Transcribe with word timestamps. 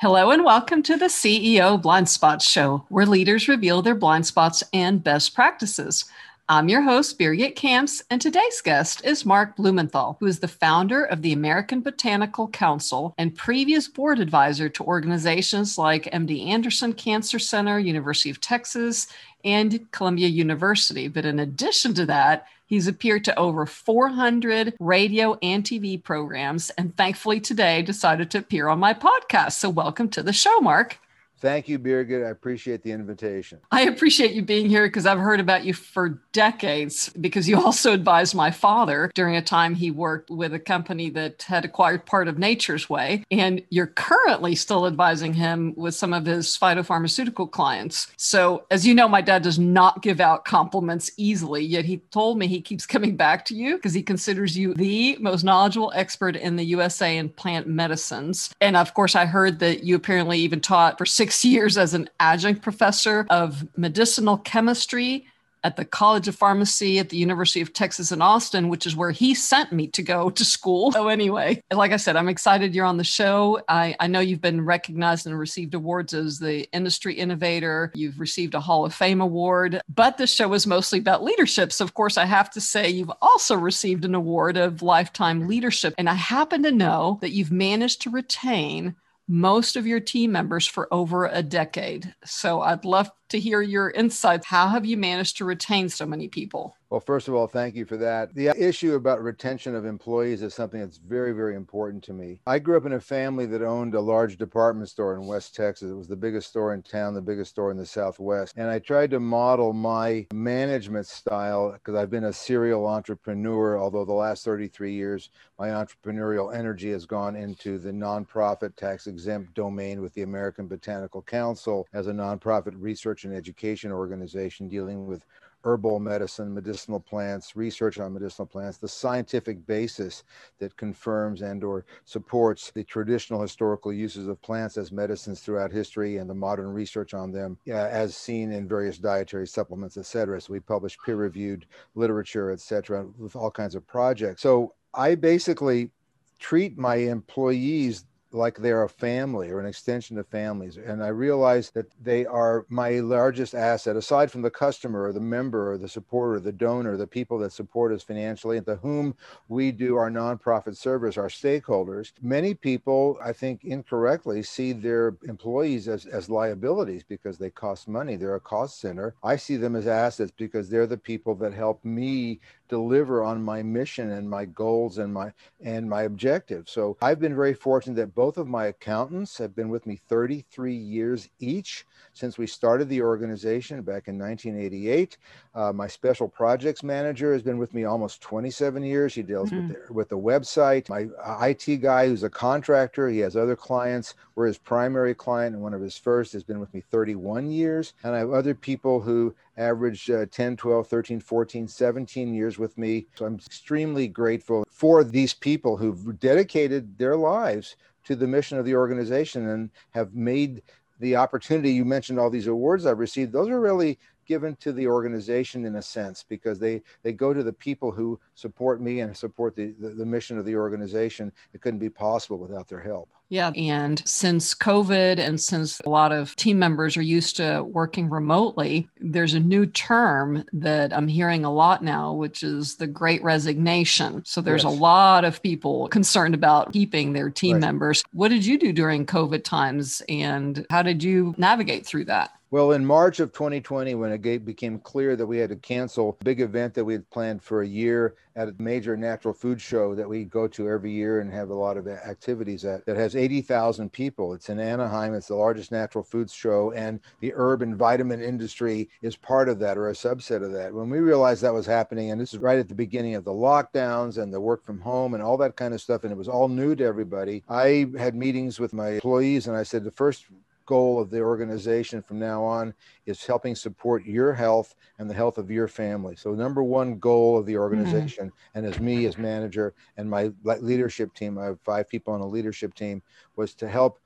Hello 0.00 0.30
and 0.30 0.44
welcome 0.44 0.80
to 0.84 0.96
the 0.96 1.06
CEO 1.06 1.82
Blind 1.82 2.08
Spots 2.08 2.48
Show, 2.48 2.86
where 2.88 3.04
leaders 3.04 3.48
reveal 3.48 3.82
their 3.82 3.96
blind 3.96 4.28
spots 4.28 4.62
and 4.72 5.02
best 5.02 5.34
practices. 5.34 6.04
I'm 6.48 6.68
your 6.68 6.82
host, 6.82 7.18
Birgit 7.18 7.56
Kamps, 7.56 8.04
and 8.08 8.20
today's 8.20 8.60
guest 8.60 9.04
is 9.04 9.26
Mark 9.26 9.56
Blumenthal, 9.56 10.16
who 10.20 10.26
is 10.26 10.38
the 10.38 10.46
founder 10.46 11.02
of 11.02 11.22
the 11.22 11.32
American 11.32 11.80
Botanical 11.80 12.46
Council 12.46 13.12
and 13.18 13.36
previous 13.36 13.88
board 13.88 14.20
advisor 14.20 14.68
to 14.68 14.84
organizations 14.84 15.76
like 15.76 16.04
MD 16.04 16.46
Anderson 16.46 16.92
Cancer 16.92 17.40
Center, 17.40 17.80
University 17.80 18.30
of 18.30 18.40
Texas, 18.40 19.08
and 19.44 19.90
Columbia 19.90 20.28
University. 20.28 21.08
But 21.08 21.24
in 21.24 21.40
addition 21.40 21.92
to 21.94 22.06
that, 22.06 22.46
He's 22.68 22.86
appeared 22.86 23.24
to 23.24 23.38
over 23.38 23.64
400 23.64 24.74
radio 24.78 25.38
and 25.40 25.64
TV 25.64 26.00
programs, 26.00 26.68
and 26.76 26.94
thankfully 26.98 27.40
today 27.40 27.80
decided 27.80 28.30
to 28.30 28.38
appear 28.38 28.68
on 28.68 28.78
my 28.78 28.92
podcast. 28.92 29.52
So, 29.52 29.70
welcome 29.70 30.10
to 30.10 30.22
the 30.22 30.34
show, 30.34 30.60
Mark. 30.60 30.98
Thank 31.40 31.68
you, 31.68 31.78
Birgit. 31.78 32.26
I 32.26 32.30
appreciate 32.30 32.82
the 32.82 32.90
invitation. 32.90 33.60
I 33.70 33.82
appreciate 33.82 34.32
you 34.32 34.42
being 34.42 34.68
here 34.68 34.86
because 34.86 35.06
I've 35.06 35.18
heard 35.18 35.38
about 35.38 35.64
you 35.64 35.72
for 35.72 36.20
decades 36.32 37.10
because 37.20 37.48
you 37.48 37.60
also 37.64 37.92
advised 37.92 38.34
my 38.34 38.50
father 38.50 39.10
during 39.14 39.36
a 39.36 39.42
time 39.42 39.74
he 39.74 39.90
worked 39.90 40.30
with 40.30 40.52
a 40.52 40.58
company 40.58 41.10
that 41.10 41.42
had 41.42 41.64
acquired 41.64 42.06
part 42.06 42.26
of 42.26 42.38
Nature's 42.38 42.90
Way. 42.90 43.24
And 43.30 43.62
you're 43.70 43.86
currently 43.86 44.56
still 44.56 44.86
advising 44.86 45.32
him 45.32 45.74
with 45.76 45.94
some 45.94 46.12
of 46.12 46.26
his 46.26 46.58
phytopharmaceutical 46.58 47.50
clients. 47.50 48.08
So, 48.16 48.66
as 48.70 48.86
you 48.86 48.94
know, 48.94 49.08
my 49.08 49.20
dad 49.20 49.42
does 49.42 49.58
not 49.58 50.02
give 50.02 50.20
out 50.20 50.44
compliments 50.44 51.10
easily, 51.16 51.64
yet 51.64 51.84
he 51.84 51.98
told 52.10 52.38
me 52.38 52.48
he 52.48 52.60
keeps 52.60 52.86
coming 52.86 53.16
back 53.16 53.44
to 53.46 53.54
you 53.54 53.76
because 53.76 53.94
he 53.94 54.02
considers 54.02 54.58
you 54.58 54.74
the 54.74 55.16
most 55.20 55.44
knowledgeable 55.44 55.92
expert 55.94 56.34
in 56.34 56.56
the 56.56 56.64
USA 56.64 57.16
in 57.16 57.28
plant 57.28 57.68
medicines. 57.68 58.50
And 58.60 58.76
of 58.76 58.94
course, 58.94 59.14
I 59.14 59.26
heard 59.26 59.60
that 59.60 59.84
you 59.84 59.94
apparently 59.94 60.38
even 60.38 60.60
taught 60.60 60.98
for 60.98 61.06
six 61.06 61.27
six 61.28 61.44
years 61.44 61.76
as 61.76 61.92
an 61.92 62.08
adjunct 62.20 62.62
professor 62.62 63.26
of 63.28 63.68
medicinal 63.76 64.38
chemistry 64.38 65.26
at 65.62 65.76
the 65.76 65.84
College 65.84 66.26
of 66.26 66.34
Pharmacy 66.34 66.98
at 66.98 67.10
the 67.10 67.18
University 67.18 67.60
of 67.60 67.74
Texas 67.74 68.12
in 68.12 68.22
Austin, 68.22 68.70
which 68.70 68.86
is 68.86 68.96
where 68.96 69.10
he 69.10 69.34
sent 69.34 69.70
me 69.70 69.88
to 69.88 70.02
go 70.02 70.30
to 70.30 70.42
school. 70.42 70.90
So, 70.92 71.08
anyway, 71.08 71.62
like 71.70 71.92
I 71.92 71.98
said, 71.98 72.16
I'm 72.16 72.30
excited 72.30 72.74
you're 72.74 72.86
on 72.86 72.96
the 72.96 73.04
show. 73.04 73.60
I, 73.68 73.94
I 74.00 74.06
know 74.06 74.20
you've 74.20 74.40
been 74.40 74.64
recognized 74.64 75.26
and 75.26 75.38
received 75.38 75.74
awards 75.74 76.14
as 76.14 76.38
the 76.38 76.66
industry 76.72 77.12
innovator. 77.12 77.92
You've 77.94 78.18
received 78.18 78.54
a 78.54 78.60
Hall 78.60 78.86
of 78.86 78.94
Fame 78.94 79.20
award, 79.20 79.82
but 79.94 80.16
this 80.16 80.32
show 80.32 80.54
is 80.54 80.66
mostly 80.66 80.98
about 80.98 81.22
leadership. 81.22 81.72
So, 81.72 81.84
of 81.84 81.92
course, 81.92 82.16
I 82.16 82.24
have 82.24 82.48
to 82.52 82.60
say 82.62 82.88
you've 82.88 83.12
also 83.20 83.54
received 83.54 84.06
an 84.06 84.14
award 84.14 84.56
of 84.56 84.80
lifetime 84.80 85.46
leadership. 85.46 85.92
And 85.98 86.08
I 86.08 86.14
happen 86.14 86.62
to 86.62 86.72
know 86.72 87.18
that 87.20 87.32
you've 87.32 87.52
managed 87.52 88.00
to 88.02 88.10
retain 88.10 88.96
most 89.28 89.76
of 89.76 89.86
your 89.86 90.00
team 90.00 90.32
members 90.32 90.66
for 90.66 90.92
over 90.92 91.26
a 91.26 91.42
decade. 91.42 92.14
So 92.24 92.62
I'd 92.62 92.86
love 92.86 93.10
to 93.28 93.38
hear 93.38 93.60
your 93.60 93.90
insights. 93.90 94.46
How 94.46 94.68
have 94.68 94.86
you 94.86 94.96
managed 94.96 95.36
to 95.36 95.44
retain 95.44 95.90
so 95.90 96.06
many 96.06 96.28
people? 96.28 96.77
Well, 96.90 97.00
first 97.00 97.28
of 97.28 97.34
all, 97.34 97.46
thank 97.46 97.74
you 97.74 97.84
for 97.84 97.98
that. 97.98 98.34
The 98.34 98.48
issue 98.48 98.94
about 98.94 99.22
retention 99.22 99.74
of 99.74 99.84
employees 99.84 100.40
is 100.40 100.54
something 100.54 100.80
that's 100.80 100.96
very, 100.96 101.32
very 101.32 101.54
important 101.54 102.02
to 102.04 102.14
me. 102.14 102.40
I 102.46 102.58
grew 102.58 102.78
up 102.78 102.86
in 102.86 102.94
a 102.94 103.00
family 103.00 103.44
that 103.44 103.60
owned 103.60 103.94
a 103.94 104.00
large 104.00 104.38
department 104.38 104.88
store 104.88 105.14
in 105.14 105.26
West 105.26 105.54
Texas. 105.54 105.90
It 105.90 105.94
was 105.94 106.08
the 106.08 106.16
biggest 106.16 106.48
store 106.48 106.72
in 106.72 106.82
town, 106.82 107.12
the 107.12 107.20
biggest 107.20 107.50
store 107.50 107.70
in 107.70 107.76
the 107.76 107.84
Southwest. 107.84 108.54
And 108.56 108.70
I 108.70 108.78
tried 108.78 109.10
to 109.10 109.20
model 109.20 109.74
my 109.74 110.26
management 110.32 111.06
style 111.06 111.72
because 111.72 111.94
I've 111.94 112.08
been 112.08 112.24
a 112.24 112.32
serial 112.32 112.86
entrepreneur, 112.86 113.78
although 113.78 114.06
the 114.06 114.14
last 114.14 114.46
33 114.46 114.94
years, 114.94 115.28
my 115.58 115.68
entrepreneurial 115.68 116.56
energy 116.56 116.90
has 116.92 117.04
gone 117.04 117.36
into 117.36 117.78
the 117.78 117.92
nonprofit 117.92 118.76
tax 118.76 119.06
exempt 119.06 119.52
domain 119.52 120.00
with 120.00 120.14
the 120.14 120.22
American 120.22 120.66
Botanical 120.66 121.20
Council 121.20 121.86
as 121.92 122.06
a 122.06 122.12
nonprofit 122.12 122.72
research 122.78 123.24
and 123.24 123.34
education 123.34 123.92
organization 123.92 124.70
dealing 124.70 125.06
with 125.06 125.22
herbal 125.64 125.98
medicine, 125.98 126.54
medicinal 126.54 127.00
plants, 127.00 127.56
research 127.56 127.98
on 127.98 128.12
medicinal 128.12 128.46
plants, 128.46 128.78
the 128.78 128.88
scientific 128.88 129.66
basis 129.66 130.24
that 130.58 130.76
confirms 130.76 131.42
and 131.42 131.64
or 131.64 131.84
supports 132.04 132.70
the 132.70 132.84
traditional 132.84 133.42
historical 133.42 133.92
uses 133.92 134.28
of 134.28 134.40
plants 134.40 134.76
as 134.76 134.92
medicines 134.92 135.40
throughout 135.40 135.72
history 135.72 136.18
and 136.18 136.30
the 136.30 136.34
modern 136.34 136.68
research 136.68 137.12
on 137.12 137.32
them 137.32 137.58
uh, 137.68 137.72
as 137.72 138.16
seen 138.16 138.52
in 138.52 138.68
various 138.68 138.98
dietary 138.98 139.46
supplements, 139.46 139.96
et 139.96 140.06
cetera. 140.06 140.40
So 140.40 140.52
we 140.52 140.60
publish 140.60 140.96
peer-reviewed 141.04 141.66
literature, 141.94 142.50
et 142.50 142.60
cetera, 142.60 143.06
with 143.18 143.34
all 143.36 143.50
kinds 143.50 143.74
of 143.74 143.86
projects. 143.86 144.42
So 144.42 144.74
I 144.94 145.16
basically 145.16 145.90
treat 146.38 146.78
my 146.78 146.96
employees 146.96 148.04
like 148.32 148.56
they're 148.56 148.82
a 148.82 148.88
family 148.88 149.50
or 149.50 149.60
an 149.60 149.66
extension 149.66 150.18
of 150.18 150.26
families. 150.26 150.76
And 150.76 151.02
I 151.02 151.08
realize 151.08 151.70
that 151.70 151.86
they 152.02 152.26
are 152.26 152.66
my 152.68 153.00
largest 153.00 153.54
asset, 153.54 153.96
aside 153.96 154.30
from 154.30 154.42
the 154.42 154.50
customer 154.50 155.04
or 155.04 155.12
the 155.12 155.20
member 155.20 155.72
or 155.72 155.78
the 155.78 155.88
supporter, 155.88 156.34
or 156.34 156.40
the 156.40 156.52
donor, 156.52 156.96
the 156.96 157.06
people 157.06 157.38
that 157.38 157.52
support 157.52 157.92
us 157.92 158.02
financially, 158.02 158.56
and 158.56 158.66
to 158.66 158.76
whom 158.76 159.14
we 159.48 159.72
do 159.72 159.96
our 159.96 160.10
nonprofit 160.10 160.76
service, 160.76 161.16
our 161.16 161.28
stakeholders. 161.28 162.12
Many 162.20 162.54
people, 162.54 163.18
I 163.22 163.32
think 163.32 163.64
incorrectly, 163.64 164.42
see 164.42 164.72
their 164.72 165.16
employees 165.26 165.88
as, 165.88 166.06
as 166.06 166.28
liabilities 166.28 167.04
because 167.04 167.38
they 167.38 167.50
cost 167.50 167.88
money. 167.88 168.16
They're 168.16 168.34
a 168.34 168.40
cost 168.40 168.80
center. 168.80 169.14
I 169.22 169.36
see 169.36 169.56
them 169.56 169.76
as 169.76 169.86
assets 169.86 170.32
because 170.36 170.68
they're 170.68 170.86
the 170.86 170.98
people 170.98 171.34
that 171.36 171.54
help 171.54 171.84
me 171.84 172.40
deliver 172.68 173.22
on 173.22 173.42
my 173.42 173.62
mission 173.62 174.10
and 174.10 174.28
my 174.28 174.44
goals 174.44 174.98
and 174.98 175.12
my 175.12 175.32
and 175.60 175.88
my 175.88 176.02
objectives. 176.02 176.70
So 176.70 176.96
I've 177.00 177.20
been 177.20 177.34
very 177.34 177.54
fortunate 177.54 177.96
that 177.96 178.14
both 178.14 178.38
of 178.38 178.48
my 178.48 178.66
accountants 178.66 179.38
have 179.38 179.54
been 179.54 179.68
with 179.68 179.86
me 179.86 180.00
33 180.08 180.74
years 180.74 181.28
each 181.38 181.86
since 182.12 182.38
we 182.38 182.46
started 182.46 182.88
the 182.88 183.02
organization 183.02 183.82
back 183.82 184.08
in 184.08 184.18
1988. 184.18 185.18
Uh, 185.54 185.72
my 185.72 185.86
special 185.86 186.28
projects 186.28 186.82
manager 186.82 187.32
has 187.32 187.42
been 187.42 187.58
with 187.58 187.74
me 187.74 187.84
almost 187.84 188.20
27 188.22 188.82
years. 188.82 189.14
He 189.14 189.22
deals 189.22 189.50
mm-hmm. 189.50 189.68
with, 189.68 189.86
the, 189.86 189.92
with 189.92 190.08
the 190.08 190.18
website. 190.18 190.88
My 190.88 191.08
uh, 191.24 191.46
IT 191.46 191.78
guy, 191.78 192.08
who's 192.08 192.22
a 192.22 192.30
contractor, 192.30 193.08
he 193.08 193.18
has 193.20 193.36
other 193.36 193.56
clients. 193.56 194.14
We're 194.34 194.46
his 194.46 194.58
primary 194.58 195.14
client, 195.14 195.54
and 195.54 195.62
one 195.62 195.74
of 195.74 195.80
his 195.80 195.96
first 195.96 196.32
has 196.32 196.42
been 196.42 196.60
with 196.60 196.72
me 196.74 196.80
31 196.80 197.50
years. 197.50 197.94
And 198.04 198.14
I 198.14 198.18
have 198.18 198.32
other 198.32 198.54
people 198.54 199.00
who 199.00 199.34
average 199.58 200.08
uh, 200.08 200.26
10, 200.30 200.56
12, 200.56 200.86
13, 200.86 201.20
14, 201.20 201.68
17 201.68 202.34
years 202.34 202.58
with 202.58 202.78
me. 202.78 203.06
So 203.16 203.26
I'm 203.26 203.34
extremely 203.34 204.08
grateful 204.08 204.64
for 204.70 205.04
these 205.04 205.34
people 205.34 205.76
who've 205.76 206.18
dedicated 206.18 206.96
their 206.96 207.16
lives 207.16 207.76
to 208.04 208.16
the 208.16 208.26
mission 208.26 208.58
of 208.58 208.64
the 208.64 208.74
organization 208.74 209.48
and 209.48 209.70
have 209.90 210.14
made 210.14 210.62
the 211.00 211.16
opportunity 211.16 211.70
you 211.70 211.84
mentioned 211.84 212.18
all 212.18 212.30
these 212.30 212.46
awards 212.46 212.86
I've 212.86 212.98
received 212.98 213.32
those 213.32 213.48
are 213.48 213.60
really 213.60 213.98
given 214.28 214.54
to 214.56 214.72
the 214.72 214.86
organization 214.86 215.64
in 215.64 215.76
a 215.76 215.82
sense 215.82 216.24
because 216.28 216.58
they 216.58 216.82
they 217.02 217.12
go 217.12 217.32
to 217.32 217.42
the 217.42 217.52
people 217.52 217.90
who 217.90 218.20
support 218.34 218.80
me 218.80 219.00
and 219.00 219.16
support 219.16 219.56
the, 219.56 219.74
the, 219.80 219.88
the 219.88 220.06
mission 220.06 220.38
of 220.38 220.44
the 220.44 220.54
organization 220.54 221.32
it 221.54 221.60
couldn't 221.60 221.80
be 221.80 221.90
possible 221.90 222.38
without 222.38 222.68
their 222.68 222.80
help 222.80 223.08
yeah. 223.30 223.50
And 223.56 224.02
since 224.06 224.54
COVID 224.54 225.18
and 225.18 225.40
since 225.40 225.80
a 225.80 225.90
lot 225.90 226.12
of 226.12 226.34
team 226.36 226.58
members 226.58 226.96
are 226.96 227.02
used 227.02 227.36
to 227.36 227.62
working 227.62 228.08
remotely, 228.08 228.88
there's 229.00 229.34
a 229.34 229.40
new 229.40 229.66
term 229.66 230.44
that 230.54 230.94
I'm 230.94 231.08
hearing 231.08 231.44
a 231.44 231.52
lot 231.52 231.84
now, 231.84 232.14
which 232.14 232.42
is 232.42 232.76
the 232.76 232.86
great 232.86 233.22
resignation. 233.22 234.24
So 234.24 234.40
there's 234.40 234.64
yes. 234.64 234.72
a 234.72 234.76
lot 234.76 235.24
of 235.24 235.42
people 235.42 235.88
concerned 235.88 236.34
about 236.34 236.72
keeping 236.72 237.12
their 237.12 237.28
team 237.28 237.56
right. 237.56 237.60
members. 237.60 238.02
What 238.12 238.28
did 238.28 238.46
you 238.46 238.58
do 238.58 238.72
during 238.72 239.04
COVID 239.04 239.44
times 239.44 240.02
and 240.08 240.66
how 240.70 240.82
did 240.82 241.02
you 241.02 241.34
navigate 241.36 241.84
through 241.84 242.06
that? 242.06 242.30
Well, 242.50 242.72
in 242.72 242.86
March 242.86 243.20
of 243.20 243.32
2020, 243.32 243.94
when 243.94 244.10
it 244.10 244.44
became 244.46 244.78
clear 244.78 245.16
that 245.16 245.26
we 245.26 245.36
had 245.36 245.50
to 245.50 245.56
cancel 245.56 246.16
a 246.18 246.24
big 246.24 246.40
event 246.40 246.72
that 246.74 246.84
we 246.84 246.94
had 246.94 247.10
planned 247.10 247.42
for 247.42 247.60
a 247.60 247.68
year 247.68 248.14
at 248.36 248.48
a 248.48 248.54
major 248.58 248.96
natural 248.96 249.34
food 249.34 249.60
show 249.60 249.94
that 249.94 250.08
we 250.08 250.24
go 250.24 250.48
to 250.48 250.66
every 250.66 250.90
year 250.90 251.20
and 251.20 251.30
have 251.30 251.50
a 251.50 251.54
lot 251.54 251.76
of 251.76 251.86
activities 251.86 252.64
at, 252.64 252.86
that 252.86 252.96
has 252.96 253.14
80,000 253.14 253.92
people. 253.92 254.32
It's 254.32 254.48
in 254.48 254.58
Anaheim. 254.58 255.12
It's 255.12 255.26
the 255.26 255.34
largest 255.34 255.72
natural 255.72 256.02
foods 256.02 256.32
show, 256.32 256.72
and 256.72 257.00
the 257.20 257.34
herb 257.34 257.60
and 257.60 257.76
vitamin 257.76 258.22
industry 258.22 258.88
is 259.02 259.14
part 259.14 259.50
of 259.50 259.58
that 259.58 259.76
or 259.76 259.90
a 259.90 259.92
subset 259.92 260.42
of 260.42 260.52
that. 260.52 260.72
When 260.72 260.88
we 260.88 261.00
realized 261.00 261.42
that 261.42 261.52
was 261.52 261.66
happening, 261.66 262.12
and 262.12 262.18
this 262.18 262.32
is 262.32 262.40
right 262.40 262.58
at 262.58 262.68
the 262.68 262.74
beginning 262.74 263.14
of 263.14 263.24
the 263.24 263.30
lockdowns 263.30 264.16
and 264.16 264.32
the 264.32 264.40
work 264.40 264.64
from 264.64 264.80
home 264.80 265.12
and 265.12 265.22
all 265.22 265.36
that 265.36 265.56
kind 265.56 265.74
of 265.74 265.82
stuff, 265.82 266.02
and 266.02 266.12
it 266.12 266.16
was 266.16 266.28
all 266.28 266.48
new 266.48 266.74
to 266.76 266.84
everybody, 266.84 267.44
I 267.46 267.90
had 267.98 268.14
meetings 268.14 268.58
with 268.58 268.72
my 268.72 268.92
employees, 268.92 269.48
and 269.48 269.54
I 269.54 269.64
said 269.64 269.84
the 269.84 269.90
first 269.90 270.24
goal 270.68 271.00
of 271.00 271.08
the 271.08 271.20
organization 271.20 272.02
from 272.02 272.18
now 272.18 272.44
on 272.44 272.74
is 273.06 273.24
helping 273.24 273.54
support 273.54 274.04
your 274.04 274.34
health 274.34 274.74
and 274.98 275.08
the 275.08 275.14
health 275.14 275.38
of 275.38 275.50
your 275.50 275.66
family. 275.66 276.14
So, 276.14 276.34
number 276.34 276.62
one 276.62 276.98
goal 276.98 277.38
of 277.38 277.46
the 277.46 277.54
mm-hmm. 277.54 277.62
organization, 277.62 278.26
mm-hmm. 278.26 278.58
and 278.58 278.66
as 278.66 278.78
me 278.78 279.06
as 279.06 279.16
manager 279.16 279.72
and 279.96 280.10
my 280.10 280.30
leadership 280.44 281.14
team, 281.14 281.38
I 281.38 281.46
have 281.46 281.60
five 281.62 281.88
people 281.88 282.12
on 282.12 282.20
a 282.20 282.26
leadership 282.26 282.74
team, 282.74 283.02
was 283.34 283.54
to 283.54 283.66
help 283.66 283.98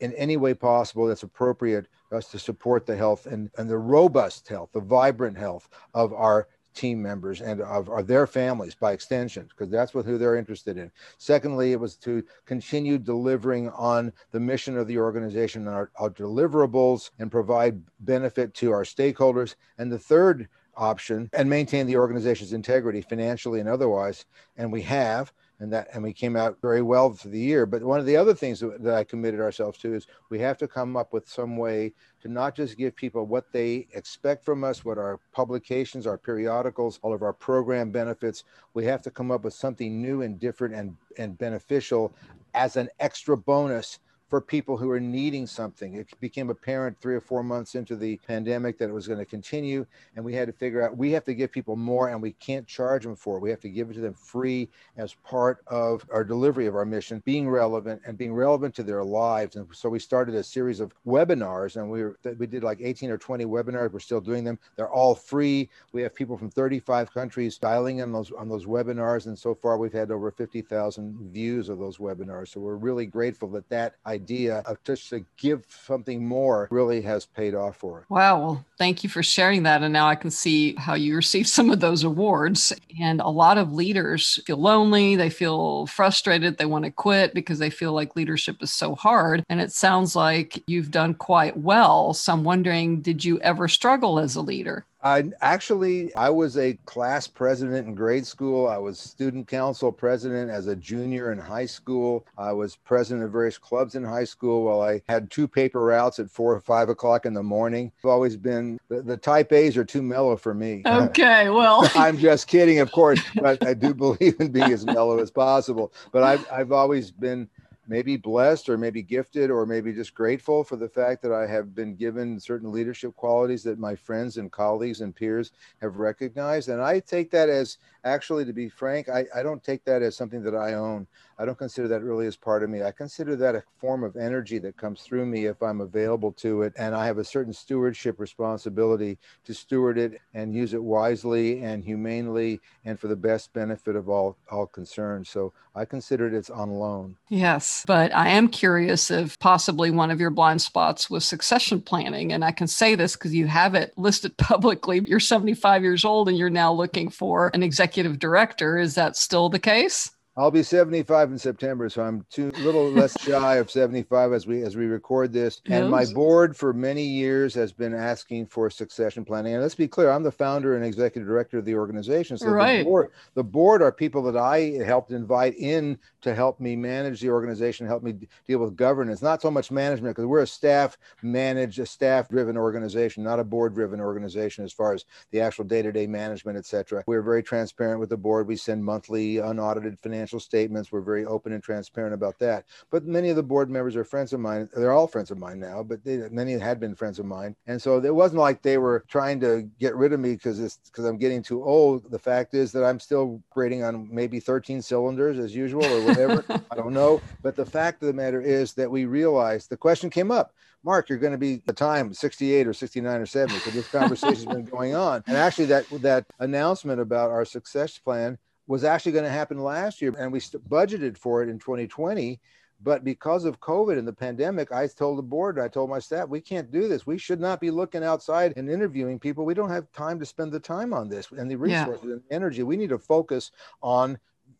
in 0.00 0.14
any 0.14 0.38
way 0.38 0.54
possible 0.54 1.06
that's 1.06 1.22
appropriate 1.22 1.86
us 2.12 2.30
to 2.30 2.38
support 2.38 2.86
the 2.86 2.96
health 2.96 3.26
and, 3.26 3.50
and 3.58 3.68
the 3.68 3.76
robust 3.76 4.48
health, 4.48 4.70
the 4.72 4.80
vibrant 4.80 5.36
health 5.36 5.68
of 5.92 6.14
our 6.14 6.48
team 6.76 7.02
members 7.02 7.40
and 7.40 7.60
of, 7.60 7.88
of 7.88 8.06
their 8.06 8.26
families 8.26 8.74
by 8.74 8.92
extension, 8.92 9.48
because 9.48 9.70
that's 9.70 9.94
what 9.94 10.04
who 10.04 10.18
they're 10.18 10.36
interested 10.36 10.76
in. 10.76 10.90
Secondly, 11.18 11.72
it 11.72 11.80
was 11.80 11.96
to 11.96 12.22
continue 12.44 12.98
delivering 12.98 13.70
on 13.70 14.12
the 14.30 14.40
mission 14.40 14.76
of 14.76 14.86
the 14.86 14.98
organization 14.98 15.66
and 15.66 15.74
our, 15.74 15.90
our 15.96 16.10
deliverables 16.10 17.10
and 17.18 17.30
provide 17.30 17.82
benefit 18.00 18.54
to 18.54 18.70
our 18.70 18.84
stakeholders. 18.84 19.56
And 19.78 19.90
the 19.90 19.98
third 19.98 20.48
option 20.76 21.30
and 21.32 21.48
maintain 21.48 21.86
the 21.86 21.96
organization's 21.96 22.52
integrity 22.52 23.00
financially 23.00 23.60
and 23.60 23.68
otherwise. 23.68 24.26
And 24.56 24.70
we 24.70 24.82
have 24.82 25.32
and 25.60 25.72
that 25.72 25.88
and 25.94 26.02
we 26.02 26.12
came 26.12 26.36
out 26.36 26.58
very 26.60 26.82
well 26.82 27.12
for 27.12 27.28
the 27.28 27.38
year. 27.38 27.66
But 27.66 27.82
one 27.82 27.98
of 27.98 28.06
the 28.06 28.16
other 28.16 28.34
things 28.34 28.60
that, 28.60 28.82
that, 28.82 28.94
i 28.94 29.04
committed 29.04 29.40
ourselves 29.40 29.78
to 29.78 29.94
is 29.94 30.06
we 30.30 30.38
have 30.40 30.58
to 30.58 30.68
come 30.68 30.96
up 30.96 31.12
with 31.12 31.28
some 31.28 31.56
way 31.56 31.92
to 32.20 32.28
not 32.28 32.54
just 32.54 32.76
give 32.76 32.94
people 32.94 33.26
what 33.26 33.50
they 33.52 33.86
expect 33.92 34.44
from 34.44 34.64
us 34.64 34.84
what 34.84 34.98
our 34.98 35.18
publications 35.32 36.06
our 36.06 36.18
periodicals 36.18 36.98
all 37.02 37.14
of 37.14 37.22
our 37.22 37.32
program 37.32 37.90
benefits. 37.90 38.44
We 38.74 38.84
have 38.86 39.02
to 39.02 39.10
come 39.10 39.30
up 39.30 39.44
with 39.44 39.54
something 39.54 40.00
new 40.02 40.22
and 40.22 40.38
different 40.38 40.74
and 40.74 40.96
and 41.18 41.38
beneficial 41.38 42.14
as 42.54 42.76
an 42.76 42.88
extra 43.00 43.36
bonus 43.36 43.98
for 44.28 44.40
people 44.40 44.76
who 44.76 44.90
are 44.90 45.00
needing 45.00 45.46
something. 45.46 45.94
It 45.94 46.08
became 46.20 46.50
apparent 46.50 47.00
three 47.00 47.14
or 47.14 47.20
four 47.20 47.42
months 47.42 47.74
into 47.74 47.96
the 47.96 48.16
pandemic 48.26 48.78
that 48.78 48.88
it 48.88 48.92
was 48.92 49.06
going 49.06 49.20
to 49.20 49.24
continue, 49.24 49.86
and 50.16 50.24
we 50.24 50.34
had 50.34 50.48
to 50.48 50.52
figure 50.52 50.82
out 50.82 50.96
we 50.96 51.12
have 51.12 51.24
to 51.24 51.34
give 51.34 51.52
people 51.52 51.76
more, 51.76 52.08
and 52.08 52.20
we 52.20 52.32
can't 52.32 52.66
charge 52.66 53.04
them 53.04 53.14
for 53.14 53.36
it. 53.36 53.40
We 53.40 53.50
have 53.50 53.60
to 53.60 53.68
give 53.68 53.90
it 53.90 53.94
to 53.94 54.00
them 54.00 54.14
free 54.14 54.68
as 54.96 55.14
part 55.14 55.62
of 55.68 56.04
our 56.10 56.24
delivery 56.24 56.66
of 56.66 56.74
our 56.74 56.84
mission, 56.84 57.22
being 57.24 57.48
relevant 57.48 58.02
and 58.04 58.18
being 58.18 58.34
relevant 58.34 58.74
to 58.76 58.82
their 58.82 59.04
lives. 59.04 59.56
And 59.56 59.66
so 59.72 59.88
we 59.88 59.98
started 59.98 60.34
a 60.34 60.42
series 60.42 60.80
of 60.80 60.92
webinars, 61.06 61.76
and 61.76 61.88
we 61.88 62.02
were, 62.02 62.18
we 62.38 62.46
did 62.46 62.64
like 62.64 62.80
18 62.82 63.10
or 63.10 63.18
20 63.18 63.44
webinars. 63.44 63.92
We're 63.92 64.00
still 64.00 64.20
doing 64.20 64.42
them. 64.42 64.58
They're 64.74 64.90
all 64.90 65.14
free. 65.14 65.68
We 65.92 66.02
have 66.02 66.14
people 66.14 66.36
from 66.36 66.50
35 66.50 67.12
countries 67.12 67.58
dialing 67.58 67.98
in 67.98 68.12
those 68.12 68.32
on 68.32 68.48
those 68.48 68.66
webinars, 68.66 69.26
and 69.26 69.38
so 69.38 69.54
far 69.54 69.78
we've 69.78 69.92
had 69.92 70.10
over 70.10 70.30
50,000 70.30 71.32
views 71.32 71.68
of 71.68 71.78
those 71.78 71.98
webinars. 71.98 72.48
So 72.48 72.60
we're 72.60 72.76
really 72.76 73.06
grateful 73.06 73.48
that 73.50 73.68
that 73.68 73.94
idea 74.16 74.62
of 74.66 74.82
just 74.84 75.10
to 75.10 75.24
give 75.36 75.64
something 75.68 76.26
more 76.26 76.68
really 76.70 77.02
has 77.02 77.26
paid 77.26 77.54
off 77.54 77.76
for 77.76 78.00
it. 78.00 78.06
Wow. 78.08 78.40
Well, 78.40 78.64
thank 78.78 79.04
you 79.04 79.10
for 79.10 79.22
sharing 79.22 79.62
that. 79.64 79.82
And 79.82 79.92
now 79.92 80.08
I 80.08 80.14
can 80.14 80.30
see 80.30 80.74
how 80.76 80.94
you 80.94 81.14
received 81.14 81.48
some 81.48 81.70
of 81.70 81.80
those 81.80 82.02
awards. 82.02 82.72
And 83.00 83.20
a 83.20 83.28
lot 83.28 83.58
of 83.58 83.72
leaders 83.72 84.40
feel 84.46 84.56
lonely, 84.56 85.16
they 85.16 85.30
feel 85.30 85.86
frustrated, 85.86 86.56
they 86.56 86.66
want 86.66 86.84
to 86.84 86.90
quit 86.90 87.34
because 87.34 87.58
they 87.58 87.70
feel 87.70 87.92
like 87.92 88.16
leadership 88.16 88.56
is 88.62 88.72
so 88.72 88.94
hard. 88.94 89.44
And 89.48 89.60
it 89.60 89.72
sounds 89.72 90.16
like 90.16 90.62
you've 90.66 90.90
done 90.90 91.14
quite 91.14 91.56
well. 91.56 92.14
So 92.14 92.32
I'm 92.32 92.44
wondering, 92.44 93.00
did 93.00 93.24
you 93.24 93.38
ever 93.40 93.68
struggle 93.68 94.18
as 94.18 94.36
a 94.36 94.42
leader? 94.42 94.84
I 95.06 95.30
actually 95.40 96.12
I 96.16 96.30
was 96.30 96.58
a 96.58 96.74
class 96.84 97.28
president 97.28 97.86
in 97.86 97.94
grade 97.94 98.26
school. 98.26 98.66
I 98.66 98.76
was 98.76 98.98
student 98.98 99.46
council 99.46 99.92
president 99.92 100.50
as 100.50 100.66
a 100.66 100.74
junior 100.74 101.30
in 101.30 101.38
high 101.38 101.66
school. 101.66 102.26
I 102.36 102.52
was 102.52 102.74
president 102.74 103.24
of 103.24 103.30
various 103.30 103.56
clubs 103.56 103.94
in 103.94 104.02
high 104.02 104.24
school 104.24 104.64
while 104.64 104.80
I 104.80 105.02
had 105.08 105.30
two 105.30 105.46
paper 105.46 105.80
routes 105.80 106.18
at 106.18 106.28
four 106.28 106.52
or 106.52 106.60
five 106.60 106.88
o'clock 106.88 107.24
in 107.24 107.34
the 107.34 107.42
morning. 107.42 107.92
I've 108.02 108.10
always 108.10 108.36
been 108.36 108.80
the, 108.88 109.00
the 109.00 109.16
type 109.16 109.52
A's 109.52 109.76
are 109.76 109.84
too 109.84 110.02
mellow 110.02 110.36
for 110.36 110.54
me. 110.54 110.82
Okay, 110.84 111.50
well 111.50 111.88
I'm 111.94 112.18
just 112.18 112.48
kidding, 112.48 112.80
of 112.80 112.90
course, 112.90 113.20
but 113.36 113.64
I 113.64 113.74
do 113.74 113.94
believe 114.06 114.40
in 114.40 114.50
being 114.50 114.72
as 114.72 114.84
mellow 114.84 115.20
as 115.20 115.30
possible. 115.30 115.92
But 116.10 116.24
I've 116.24 116.50
I've 116.50 116.72
always 116.72 117.12
been 117.12 117.48
maybe 117.88 118.16
blessed 118.16 118.68
or 118.68 118.76
maybe 118.76 119.02
gifted 119.02 119.50
or 119.50 119.66
maybe 119.66 119.92
just 119.92 120.14
grateful 120.14 120.64
for 120.64 120.76
the 120.76 120.88
fact 120.88 121.22
that 121.22 121.32
I 121.32 121.46
have 121.46 121.74
been 121.74 121.94
given 121.94 122.40
certain 122.40 122.72
leadership 122.72 123.14
qualities 123.16 123.62
that 123.64 123.78
my 123.78 123.94
friends 123.94 124.36
and 124.36 124.50
colleagues 124.50 125.00
and 125.00 125.14
peers 125.14 125.52
have 125.80 125.96
recognized. 125.96 126.68
And 126.68 126.82
I 126.82 127.00
take 127.00 127.30
that 127.30 127.48
as 127.48 127.78
actually, 128.06 128.44
to 128.44 128.52
be 128.52 128.68
frank, 128.68 129.08
I, 129.08 129.26
I 129.34 129.42
don't 129.42 129.62
take 129.62 129.84
that 129.84 130.02
as 130.02 130.16
something 130.16 130.42
that 130.44 130.54
I 130.54 130.74
own. 130.74 131.06
I 131.38 131.44
don't 131.44 131.58
consider 131.58 131.88
that 131.88 132.02
really 132.02 132.26
as 132.26 132.36
part 132.36 132.62
of 132.62 132.70
me. 132.70 132.82
I 132.82 132.92
consider 132.92 133.36
that 133.36 133.54
a 133.54 133.62
form 133.78 134.04
of 134.04 134.16
energy 134.16 134.58
that 134.60 134.76
comes 134.76 135.02
through 135.02 135.26
me 135.26 135.46
if 135.46 135.62
I'm 135.62 135.82
available 135.82 136.32
to 136.32 136.62
it. 136.62 136.72
And 136.78 136.94
I 136.94 137.04
have 137.06 137.18
a 137.18 137.24
certain 137.24 137.52
stewardship 137.52 138.18
responsibility 138.18 139.18
to 139.44 139.52
steward 139.52 139.98
it 139.98 140.20
and 140.32 140.54
use 140.54 140.72
it 140.72 140.82
wisely 140.82 141.62
and 141.62 141.84
humanely 141.84 142.60
and 142.86 142.98
for 142.98 143.08
the 143.08 143.16
best 143.16 143.52
benefit 143.52 143.96
of 143.96 144.08
all, 144.08 144.36
all 144.50 144.66
concerned. 144.66 145.26
So 145.26 145.52
I 145.74 145.84
consider 145.84 146.26
it 146.26 146.32
it's 146.32 146.48
on 146.48 146.70
loan. 146.70 147.16
Yes. 147.28 147.84
But 147.86 148.14
I 148.14 148.28
am 148.28 148.48
curious 148.48 149.10
if 149.10 149.38
possibly 149.38 149.90
one 149.90 150.10
of 150.10 150.20
your 150.20 150.30
blind 150.30 150.62
spots 150.62 151.10
was 151.10 151.24
succession 151.26 151.82
planning. 151.82 152.32
And 152.32 152.42
I 152.42 152.52
can 152.52 152.66
say 152.66 152.94
this 152.94 153.14
because 153.14 153.34
you 153.34 153.46
have 153.46 153.74
it 153.74 153.92
listed 153.98 154.36
publicly. 154.38 155.02
You're 155.06 155.20
75 155.20 155.82
years 155.82 156.04
old 156.04 156.30
and 156.30 156.38
you're 156.38 156.48
now 156.48 156.72
looking 156.72 157.10
for 157.10 157.50
an 157.52 157.62
executive 157.62 157.95
director. 158.18 158.78
Is 158.78 158.94
that 158.94 159.16
still 159.16 159.48
the 159.48 159.58
case? 159.58 160.10
I'll 160.38 160.50
be 160.50 160.62
75 160.62 161.32
in 161.32 161.38
September, 161.38 161.88
so 161.88 162.02
I'm 162.02 162.26
two 162.30 162.50
little 162.58 162.90
less 162.90 163.18
shy 163.22 163.54
of 163.54 163.70
75 163.70 164.34
as 164.34 164.46
we 164.46 164.62
as 164.62 164.76
we 164.76 164.84
record 164.84 165.32
this. 165.32 165.62
And 165.64 165.90
my 165.90 166.04
board 166.04 166.54
for 166.54 166.74
many 166.74 167.04
years 167.04 167.54
has 167.54 167.72
been 167.72 167.94
asking 167.94 168.46
for 168.48 168.68
succession 168.68 169.24
planning. 169.24 169.54
And 169.54 169.62
let's 169.62 169.74
be 169.74 169.88
clear, 169.88 170.10
I'm 170.10 170.22
the 170.22 170.30
founder 170.30 170.76
and 170.76 170.84
executive 170.84 171.26
director 171.26 171.56
of 171.58 171.64
the 171.64 171.74
organization. 171.74 172.36
So 172.36 172.48
right. 172.48 172.78
the 172.78 172.84
board, 172.84 173.12
the 173.32 173.44
board 173.44 173.80
are 173.80 173.90
people 173.90 174.22
that 174.24 174.36
I 174.36 174.78
helped 174.84 175.10
invite 175.10 175.54
in 175.56 175.98
to 176.20 176.34
help 176.34 176.60
me 176.60 176.76
manage 176.76 177.20
the 177.22 177.30
organization, 177.30 177.86
help 177.86 178.02
me 178.02 178.14
deal 178.46 178.58
with 178.58 178.76
governance. 178.76 179.22
Not 179.22 179.40
so 179.40 179.50
much 179.50 179.70
management 179.70 180.16
because 180.16 180.26
we're 180.26 180.42
a 180.42 180.46
staff 180.46 180.98
managed, 181.22 181.78
a 181.78 181.86
staff 181.86 182.28
driven 182.28 182.58
organization, 182.58 183.22
not 183.22 183.40
a 183.40 183.44
board 183.44 183.74
driven 183.74 184.00
organization 184.00 184.64
as 184.64 184.72
far 184.72 184.92
as 184.92 185.06
the 185.30 185.40
actual 185.40 185.64
day 185.64 185.80
to 185.80 185.92
day 185.92 186.06
management, 186.06 186.58
etc. 186.58 187.04
We're 187.06 187.22
very 187.22 187.42
transparent 187.42 188.00
with 188.00 188.10
the 188.10 188.18
board. 188.18 188.46
We 188.46 188.56
send 188.56 188.84
monthly 188.84 189.38
unaudited 189.38 189.98
financial 189.98 190.25
financial 190.26 190.40
statements. 190.40 190.90
We're 190.90 191.02
very 191.02 191.24
open 191.24 191.52
and 191.52 191.62
transparent 191.62 192.12
about 192.12 192.36
that. 192.40 192.64
But 192.90 193.04
many 193.06 193.30
of 193.30 193.36
the 193.36 193.44
board 193.44 193.70
members 193.70 193.94
are 193.94 194.02
friends 194.02 194.32
of 194.32 194.40
mine. 194.40 194.68
They're 194.76 194.92
all 194.92 195.06
friends 195.06 195.30
of 195.30 195.38
mine 195.38 195.60
now, 195.60 195.84
but 195.84 196.02
they, 196.04 196.28
many 196.30 196.54
had 196.54 196.80
been 196.80 196.96
friends 196.96 197.20
of 197.20 197.26
mine. 197.26 197.54
And 197.68 197.80
so 197.80 197.98
it 197.98 198.14
wasn't 198.14 198.40
like 198.40 198.60
they 198.60 198.78
were 198.78 199.04
trying 199.06 199.38
to 199.40 199.70
get 199.78 199.94
rid 199.94 200.12
of 200.12 200.18
me 200.18 200.32
because 200.32 200.58
it's 200.58 200.78
because 200.86 201.04
I'm 201.04 201.16
getting 201.16 201.44
too 201.44 201.62
old. 201.62 202.10
The 202.10 202.18
fact 202.18 202.54
is 202.54 202.72
that 202.72 202.84
I'm 202.84 202.98
still 202.98 203.40
grading 203.50 203.84
on 203.84 204.08
maybe 204.10 204.40
13 204.40 204.82
cylinders 204.82 205.38
as 205.38 205.54
usual 205.54 205.84
or 205.84 206.04
whatever. 206.04 206.44
I 206.72 206.74
don't 206.74 206.92
know. 206.92 207.20
But 207.42 207.54
the 207.54 207.66
fact 207.66 208.02
of 208.02 208.08
the 208.08 208.12
matter 208.12 208.40
is 208.40 208.74
that 208.74 208.90
we 208.90 209.04
realized 209.04 209.70
the 209.70 209.76
question 209.76 210.10
came 210.10 210.32
up. 210.32 210.52
Mark, 210.82 211.08
you're 211.08 211.18
going 211.18 211.32
to 211.32 211.38
be 211.38 211.62
the 211.66 211.72
time 211.72 212.14
68 212.14 212.66
or 212.66 212.72
69 212.72 213.20
or 213.20 213.26
70. 213.26 213.58
So 213.58 213.70
this 213.70 213.88
conversation's 213.88 214.46
been 214.46 214.64
going 214.64 214.94
on. 214.94 215.22
And 215.26 215.36
actually 215.36 215.66
that 215.66 215.84
that 216.02 216.26
announcement 216.38 217.00
about 217.00 217.30
our 217.30 217.44
success 217.44 217.98
plan 217.98 218.38
was 218.66 218.84
actually 218.84 219.12
going 219.12 219.24
to 219.24 219.30
happen 219.30 219.62
last 219.62 220.02
year, 220.02 220.14
and 220.18 220.32
we 220.32 220.40
budgeted 220.40 221.16
for 221.16 221.42
it 221.42 221.48
in 221.48 221.58
2020. 221.58 222.40
But 222.82 223.04
because 223.04 223.46
of 223.46 223.60
COVID 223.60 223.98
and 223.98 224.06
the 224.06 224.12
pandemic, 224.12 224.70
I 224.70 224.86
told 224.86 225.16
the 225.16 225.22
board, 225.22 225.58
I 225.58 225.68
told 225.68 225.88
my 225.88 225.98
staff, 225.98 226.28
we 226.28 226.42
can't 226.42 226.70
do 226.70 226.88
this. 226.88 227.06
We 227.06 227.16
should 227.16 227.40
not 227.40 227.58
be 227.58 227.70
looking 227.70 228.04
outside 228.04 228.52
and 228.56 228.68
interviewing 228.68 229.18
people. 229.18 229.46
We 229.46 229.54
don't 229.54 229.70
have 229.70 229.90
time 229.92 230.18
to 230.18 230.26
spend 230.26 230.52
the 230.52 230.60
time 230.60 230.92
on 230.92 231.08
this 231.08 231.30
and 231.30 231.50
the 231.50 231.56
resources 231.56 232.04
yeah. 232.04 232.12
and 232.12 232.22
energy. 232.30 232.62
We 232.62 232.76
need 232.76 232.90
to 232.90 232.98
focus 232.98 233.50
on 233.82 234.18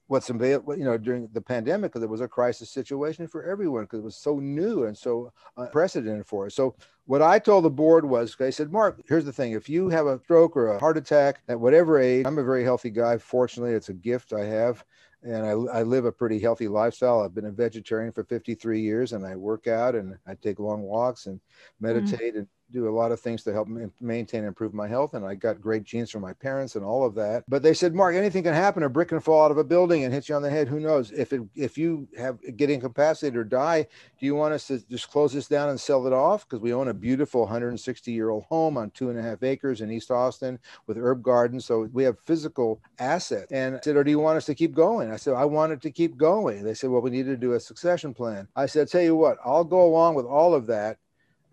what's 0.08 0.30
available, 0.30 0.76
you 0.76 0.84
know, 0.84 0.96
during 0.96 1.28
the 1.32 1.40
pandemic, 1.40 1.92
because 1.92 2.02
it 2.02 2.08
was 2.08 2.20
a 2.20 2.28
crisis 2.28 2.70
situation 2.70 3.26
for 3.26 3.44
everyone, 3.44 3.84
because 3.84 3.98
it 3.98 4.04
was 4.04 4.16
so 4.16 4.38
new 4.38 4.84
and 4.84 4.96
so 4.96 5.32
unprecedented 5.56 6.26
for 6.26 6.46
us. 6.46 6.54
So 6.54 6.76
what 7.06 7.22
I 7.22 7.38
told 7.38 7.64
the 7.64 7.70
board 7.70 8.04
was, 8.04 8.36
I 8.40 8.50
said, 8.50 8.72
Mark, 8.72 9.02
here's 9.08 9.24
the 9.24 9.32
thing. 9.32 9.52
If 9.52 9.68
you 9.68 9.88
have 9.88 10.06
a 10.06 10.20
stroke 10.20 10.56
or 10.56 10.68
a 10.68 10.78
heart 10.78 10.96
attack 10.96 11.40
at 11.48 11.58
whatever 11.58 11.98
age, 11.98 12.26
I'm 12.26 12.38
a 12.38 12.44
very 12.44 12.62
healthy 12.62 12.90
guy. 12.90 13.18
Fortunately, 13.18 13.74
it's 13.74 13.88
a 13.88 13.94
gift 13.94 14.32
I 14.32 14.44
have. 14.44 14.84
And 15.22 15.44
I, 15.44 15.78
I 15.78 15.82
live 15.82 16.04
a 16.04 16.12
pretty 16.12 16.38
healthy 16.38 16.68
lifestyle. 16.68 17.20
I've 17.20 17.34
been 17.34 17.46
a 17.46 17.50
vegetarian 17.50 18.12
for 18.12 18.22
53 18.22 18.80
years 18.80 19.12
and 19.12 19.26
I 19.26 19.34
work 19.34 19.66
out 19.66 19.96
and 19.96 20.16
I 20.24 20.34
take 20.34 20.60
long 20.60 20.82
walks 20.82 21.26
and 21.26 21.38
mm. 21.38 21.40
meditate 21.80 22.34
mm. 22.34 22.38
and 22.38 22.48
do 22.72 22.88
a 22.88 22.90
lot 22.90 23.12
of 23.12 23.20
things 23.20 23.42
to 23.44 23.52
help 23.52 23.68
maintain 24.00 24.40
and 24.40 24.48
improve 24.48 24.74
my 24.74 24.88
health. 24.88 25.14
And 25.14 25.24
I 25.24 25.34
got 25.34 25.60
great 25.60 25.84
genes 25.84 26.10
from 26.10 26.22
my 26.22 26.32
parents 26.32 26.76
and 26.76 26.84
all 26.84 27.04
of 27.04 27.14
that. 27.14 27.44
But 27.48 27.62
they 27.62 27.74
said, 27.74 27.94
Mark, 27.94 28.14
anything 28.14 28.42
can 28.42 28.54
happen. 28.54 28.82
A 28.82 28.88
brick 28.88 29.08
can 29.08 29.20
fall 29.20 29.44
out 29.44 29.50
of 29.50 29.58
a 29.58 29.64
building 29.64 30.04
and 30.04 30.12
hit 30.12 30.28
you 30.28 30.34
on 30.34 30.42
the 30.42 30.50
head. 30.50 30.68
Who 30.68 30.80
knows? 30.80 31.10
If 31.12 31.32
it, 31.32 31.42
if 31.54 31.78
you 31.78 32.08
have 32.18 32.38
get 32.56 32.70
incapacitated 32.70 33.36
or 33.36 33.44
die, 33.44 33.86
do 34.18 34.26
you 34.26 34.34
want 34.34 34.54
us 34.54 34.66
to 34.68 34.78
just 34.88 35.10
close 35.10 35.32
this 35.32 35.48
down 35.48 35.68
and 35.68 35.80
sell 35.80 36.06
it 36.06 36.12
off? 36.12 36.48
Because 36.48 36.60
we 36.60 36.72
own 36.72 36.88
a 36.88 36.94
beautiful 36.94 37.42
160 37.42 38.12
year 38.12 38.30
old 38.30 38.44
home 38.44 38.76
on 38.76 38.90
two 38.90 39.10
and 39.10 39.18
a 39.18 39.22
half 39.22 39.42
acres 39.42 39.80
in 39.80 39.90
East 39.90 40.10
Austin 40.10 40.58
with 40.86 40.96
herb 40.96 41.22
gardens. 41.22 41.64
So 41.64 41.88
we 41.92 42.04
have 42.04 42.18
physical 42.20 42.80
assets. 42.98 43.52
And 43.52 43.76
I 43.76 43.80
said, 43.82 43.96
or 43.96 44.04
do 44.04 44.10
you 44.10 44.18
want 44.18 44.36
us 44.36 44.46
to 44.46 44.54
keep 44.54 44.74
going? 44.74 45.10
I 45.10 45.16
said, 45.16 45.34
I 45.34 45.44
wanted 45.44 45.82
to 45.82 45.90
keep 45.90 46.16
going. 46.16 46.62
They 46.62 46.74
said, 46.74 46.90
well, 46.90 47.02
we 47.02 47.10
need 47.10 47.26
to 47.26 47.36
do 47.36 47.52
a 47.52 47.60
succession 47.60 48.14
plan. 48.14 48.48
I 48.56 48.66
said, 48.66 48.88
tell 48.88 49.02
you 49.02 49.16
what, 49.16 49.38
I'll 49.44 49.64
go 49.64 49.84
along 49.84 50.14
with 50.14 50.26
all 50.26 50.54
of 50.54 50.66
that 50.66 50.98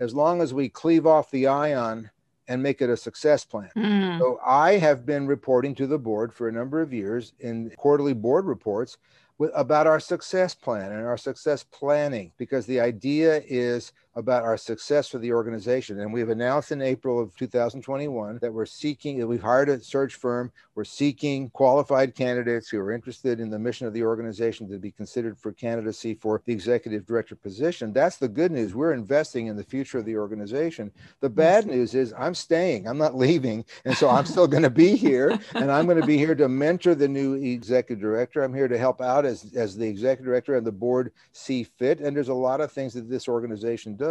as 0.03 0.13
long 0.13 0.41
as 0.41 0.53
we 0.53 0.69
cleave 0.69 1.07
off 1.07 1.31
the 1.31 1.47
ion 1.47 2.09
and 2.49 2.61
make 2.61 2.81
it 2.81 2.89
a 2.89 2.97
success 2.97 3.45
plan. 3.45 3.69
Mm. 3.77 4.19
So 4.19 4.39
I 4.45 4.73
have 4.73 5.05
been 5.05 5.27
reporting 5.27 5.73
to 5.75 5.87
the 5.87 5.97
board 5.97 6.33
for 6.33 6.49
a 6.49 6.51
number 6.51 6.81
of 6.81 6.93
years 6.93 7.33
in 7.39 7.71
quarterly 7.77 8.13
board 8.13 8.45
reports 8.45 8.97
with, 9.37 9.51
about 9.55 9.87
our 9.87 9.99
success 9.99 10.53
plan 10.53 10.91
and 10.91 11.05
our 11.05 11.17
success 11.17 11.63
planning 11.63 12.33
because 12.37 12.65
the 12.65 12.81
idea 12.81 13.41
is 13.47 13.93
about 14.15 14.43
our 14.43 14.57
success 14.57 15.07
for 15.07 15.17
the 15.17 15.33
organization. 15.33 15.99
And 15.99 16.13
we've 16.13 16.29
announced 16.29 16.71
in 16.71 16.81
April 16.81 17.19
of 17.19 17.35
2021 17.35 18.39
that 18.41 18.53
we're 18.53 18.65
seeking, 18.65 19.19
that 19.19 19.27
we've 19.27 19.41
hired 19.41 19.69
a 19.69 19.79
search 19.79 20.15
firm. 20.15 20.51
We're 20.75 20.83
seeking 20.83 21.49
qualified 21.49 22.15
candidates 22.15 22.69
who 22.69 22.79
are 22.79 22.91
interested 22.91 23.39
in 23.39 23.49
the 23.49 23.59
mission 23.59 23.87
of 23.87 23.93
the 23.93 24.03
organization 24.03 24.69
to 24.69 24.77
be 24.77 24.91
considered 24.91 25.37
for 25.37 25.51
candidacy 25.51 26.15
for 26.15 26.41
the 26.45 26.53
executive 26.53 27.05
director 27.05 27.35
position. 27.35 27.93
That's 27.93 28.17
the 28.17 28.27
good 28.27 28.51
news. 28.51 28.75
We're 28.75 28.93
investing 28.93 29.47
in 29.47 29.55
the 29.55 29.63
future 29.63 29.97
of 29.97 30.05
the 30.05 30.17
organization. 30.17 30.91
The 31.19 31.29
bad 31.29 31.65
news 31.65 31.95
is 31.95 32.13
I'm 32.17 32.35
staying, 32.35 32.87
I'm 32.87 32.97
not 32.97 33.15
leaving. 33.15 33.65
And 33.85 33.97
so 33.97 34.09
I'm 34.09 34.25
still 34.25 34.47
going 34.47 34.63
to 34.63 34.69
be 34.69 34.95
here 34.95 35.39
and 35.55 35.71
I'm 35.71 35.85
going 35.85 35.99
to 35.99 36.07
be 36.07 36.17
here 36.17 36.35
to 36.35 36.47
mentor 36.47 36.95
the 36.95 37.07
new 37.07 37.33
executive 37.33 38.01
director. 38.01 38.43
I'm 38.43 38.53
here 38.53 38.67
to 38.67 38.77
help 38.77 39.01
out 39.01 39.25
as, 39.25 39.53
as 39.55 39.75
the 39.75 39.87
executive 39.87 40.25
director 40.25 40.55
and 40.55 40.65
the 40.65 40.71
board 40.71 41.11
see 41.31 41.63
fit. 41.63 41.99
And 41.99 42.15
there's 42.15 42.29
a 42.29 42.33
lot 42.33 42.61
of 42.61 42.71
things 42.71 42.93
that 42.93 43.09
this 43.09 43.27
organization 43.27 43.95
does, 43.95 44.02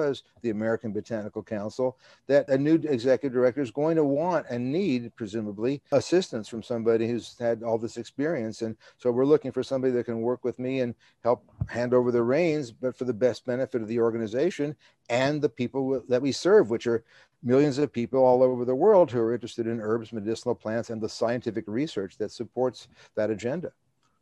the 0.43 0.51
American 0.51 0.93
Botanical 0.93 1.43
Council, 1.43 1.99
that 2.27 2.49
a 2.49 2.59
new 2.59 2.75
executive 2.75 3.33
director 3.33 3.61
is 3.61 3.71
going 3.71 3.97
to 3.97 4.05
want 4.05 4.47
and 4.51 4.73
need, 4.73 5.15
presumably, 5.17 5.83
assistance 5.93 6.49
from 6.49 6.63
somebody 6.63 7.09
who's 7.09 7.37
had 7.39 7.63
all 7.63 7.79
this 7.79 7.97
experience. 7.97 8.63
And 8.63 8.77
so 8.99 9.11
we're 9.11 9.25
looking 9.25 9.53
for 9.53 9.63
somebody 9.63 9.93
that 9.95 10.05
can 10.05 10.21
work 10.21 10.45
with 10.45 10.59
me 10.59 10.81
and 10.81 10.95
help 11.23 11.45
hand 11.69 11.95
over 11.95 12.11
the 12.11 12.23
reins, 12.23 12.71
but 12.71 12.97
for 12.97 13.05
the 13.05 13.13
best 13.13 13.45
benefit 13.47 13.83
of 13.83 13.89
the 13.89 14.01
organization 14.01 14.77
and 15.09 15.41
the 15.41 15.49
people 15.49 16.03
that 16.09 16.23
we 16.23 16.33
serve, 16.33 16.71
which 16.71 16.87
are 16.87 17.05
millions 17.43 17.79
of 17.79 17.93
people 17.93 18.25
all 18.25 18.43
over 18.43 18.65
the 18.65 18.75
world 18.75 19.11
who 19.11 19.19
are 19.19 19.35
interested 19.35 19.67
in 19.67 19.81
herbs, 19.81 20.13
medicinal 20.13 20.55
plants, 20.55 20.91
and 20.91 21.01
the 21.01 21.09
scientific 21.09 21.65
research 21.67 22.17
that 22.19 22.31
supports 22.31 22.89
that 23.17 23.31
agenda. 23.31 23.73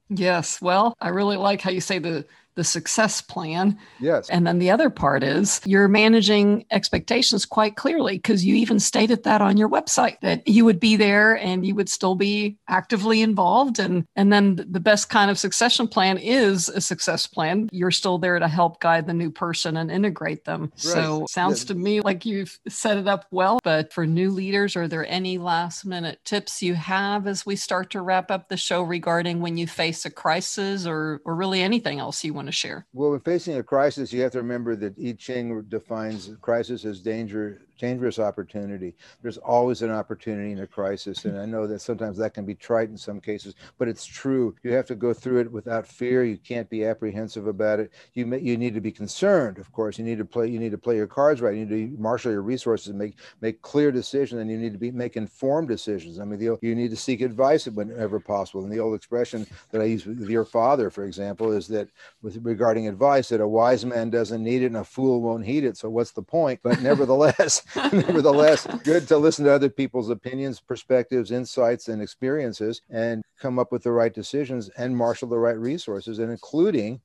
Yes. 0.09 0.61
Well, 0.61 0.97
I 1.01 1.11
really 1.11 1.37
like 1.37 1.61
how 1.61 1.71
you 1.71 1.81
say 1.81 2.01
the 2.01 2.27
the 2.55 2.65
success 2.65 3.21
plan. 3.21 3.79
Yes. 4.01 4.29
And 4.29 4.47
then 4.47 4.59
the 4.59 4.71
other 4.71 4.91
part 4.91 5.23
is 5.23 5.61
you're 5.65 5.89
managing 5.89 6.65
expectations 6.71 7.47
quite 7.47 7.77
clearly 7.77 8.17
because 8.17 8.45
you 8.45 8.55
even 8.55 8.79
stated 8.79 9.25
that 9.25 9.41
on 9.41 9.57
your 9.57 9.69
website 9.69 10.21
that 10.21 10.47
you 10.47 10.65
would 10.65 10.81
be 10.81 10.97
there 10.97 11.37
and 11.37 11.65
you 11.65 11.75
would 11.75 11.89
still 11.89 12.15
be 12.15 12.59
actively 12.69 13.23
involved 13.23 13.79
and 13.79 14.05
and 14.17 14.33
then 14.33 14.57
the 14.57 14.81
best 14.81 15.09
kind 15.09 15.31
of 15.31 15.39
succession 15.39 15.89
plan 15.89 16.19
is 16.19 16.69
a 16.69 16.81
success 16.81 17.27
plan. 17.27 17.69
You're 17.73 17.91
still 17.91 18.19
there 18.19 18.39
to 18.39 18.49
help 18.49 18.81
guide 18.81 19.07
the 19.07 19.15
new 19.15 19.31
person 19.31 19.77
and 19.77 19.91
integrate 19.91 20.45
them. 20.45 20.63
Right. 20.63 20.81
So 20.81 21.27
sounds 21.29 21.65
to 21.67 21.75
me 21.75 22.01
like 22.01 22.27
you've 22.27 22.59
set 22.69 22.97
it 22.97 23.09
up 23.09 23.27
well, 23.31 23.61
but 23.63 23.93
for 23.93 24.07
new 24.07 24.31
leaders 24.31 24.77
are 24.77 24.89
there 24.89 25.07
any 25.07 25.39
last 25.39 25.87
minute 25.87 26.21
tips 26.25 26.63
you 26.63 26.75
have 26.75 27.27
as 27.27 27.47
we 27.47 27.57
start 27.57 27.91
to 27.91 28.03
wrap 28.03 28.31
up 28.31 28.49
the 28.49 28.57
show 28.57 28.83
regarding 28.83 29.41
when 29.41 29.57
you 29.57 29.67
face 29.67 30.05
a 30.05 30.11
crisis 30.11 30.87
or 30.87 31.21
or 31.25 31.35
really 31.35 31.63
anything 31.63 31.99
else 31.99 32.25
you 32.25 32.35
want 32.35 32.40
to 32.47 32.53
share? 32.53 32.87
Well, 32.93 33.11
when 33.11 33.21
facing 33.21 33.57
a 33.57 33.63
crisis, 33.63 34.13
you 34.13 34.23
have 34.23 34.33
to 34.33 34.39
remember 34.39 34.77
that 34.77 34.99
I 34.99 35.13
Ching 35.13 35.63
defines 35.69 36.31
crisis 36.41 36.85
as 36.85 37.01
danger 37.01 37.63
dangerous 37.81 38.19
opportunity. 38.19 38.95
There's 39.23 39.39
always 39.39 39.83
an 39.83 39.91
opportunity 39.91 40.53
in 40.53 40.61
a 40.61 40.67
crisis. 40.67 41.25
And 41.25 41.39
I 41.39 41.47
know 41.47 41.67
that 41.67 41.81
sometimes 41.81 42.19
that 42.19 42.35
can 42.35 42.45
be 42.45 42.55
trite 42.55 42.91
in 42.91 42.97
some 42.97 43.21
cases, 43.21 43.55
but 43.79 43.89
it's 43.89 44.05
true. 44.05 44.55
You 44.63 44.73
have 44.73 44.87
to 44.87 44.95
go 44.95 45.15
through 45.15 45.41
it 45.41 45.51
without 45.51 45.87
fear. 45.87 46.23
You 46.23 46.37
can't 46.37 46.69
be 46.69 46.85
apprehensive 46.85 47.47
about 47.47 47.81
it. 47.81 47.91
You 48.13 48.27
may, 48.27 48.39
you 48.39 48.57
need 48.57 48.75
to 48.75 48.81
be 48.81 48.93
concerned, 48.93 49.59
of 49.59 49.73
course. 49.73 49.99
You 49.99 50.05
need 50.05 50.19
to 50.19 50.25
play 50.25 50.47
you 50.49 50.59
need 50.59 50.73
to 50.73 50.79
play 50.79 50.97
your 50.97 51.07
cards 51.07 51.41
right. 51.41 51.57
You 51.57 51.65
need 51.65 51.95
to 51.97 52.01
marshal 52.01 52.31
your 52.31 52.43
resources 52.43 52.89
and 52.89 52.99
make 52.99 53.19
make 53.41 53.63
clear 53.63 53.91
decisions 53.91 54.41
and 54.41 54.51
you 54.51 54.59
need 54.59 54.73
to 54.73 54.79
be 54.79 54.91
make 54.91 55.17
informed 55.17 55.69
decisions. 55.69 56.21
I 56.21 56.25
mean, 56.25 56.39
the, 56.39 56.59
you 56.61 56.75
need 56.75 56.91
to 56.91 56.97
seek 56.97 57.23
advice 57.23 57.67
whenever 57.67 58.21
possible. 58.21 58.63
And 58.63 58.73
the 58.73 58.81
old 58.81 58.95
expression 58.95 59.47
that 59.71 59.81
I 59.81 59.85
use 59.85 60.05
with 60.05 60.29
your 60.29 60.45
father, 60.45 60.91
for 60.91 61.05
example, 61.05 61.53
is 61.53 61.67
that 61.69 61.89
with 62.21 62.39
regarding 62.43 62.89
advice 62.89 63.31
that 63.31 63.41
a 63.41 63.49
wise 63.49 63.87
man 63.87 64.11
doesn't 64.11 64.43
need 64.43 64.63
it 64.63 64.67
and 64.67 64.77
a 64.77 64.85
fool 64.85 65.23
won't 65.23 65.47
heed 65.47 65.65
it. 65.65 65.77
So 65.77 65.89
what's 65.89 66.13
the 66.13 66.23
point? 66.23 66.61
But 66.63 66.83
nevertheless, 66.83 67.63
nevertheless, 67.93 68.67
good 68.85 69.07
to 69.09 69.17
listen 69.17 69.45
to 69.45 69.53
other 69.53 69.69
people's 69.69 70.11
opinions, 70.11 70.61
perspectives, 70.61 71.31
insights, 71.31 71.89
and 71.89 72.03
experiences 72.03 72.83
and 72.91 73.23
come 73.39 73.59
up 73.59 73.71
with 73.73 73.83
the 73.83 73.93
right 73.93 74.13
decisions 74.13 74.69
and 74.77 74.97
marshal 74.97 75.29
the 75.29 75.39
right 75.39 75.59
resources, 75.59 76.19
and 76.19 76.31
including 76.31 77.01